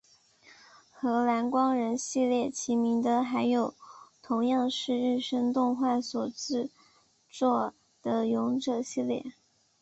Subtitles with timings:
[0.91, 3.75] 和蓝光人系列齐名的还有
[4.23, 6.71] 同样是日升动画所制
[7.29, 9.31] 作的勇者系列。